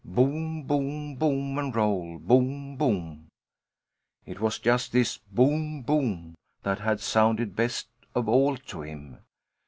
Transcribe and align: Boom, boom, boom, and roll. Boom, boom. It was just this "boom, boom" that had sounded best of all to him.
Boom, 0.03 0.63
boom, 0.63 1.13
boom, 1.13 1.59
and 1.59 1.75
roll. 1.75 2.17
Boom, 2.17 2.75
boom. 2.75 3.27
It 4.25 4.39
was 4.39 4.57
just 4.57 4.91
this 4.93 5.19
"boom, 5.19 5.83
boom" 5.83 6.33
that 6.63 6.79
had 6.79 6.99
sounded 6.99 7.55
best 7.55 7.87
of 8.15 8.27
all 8.27 8.57
to 8.57 8.81
him. 8.81 9.19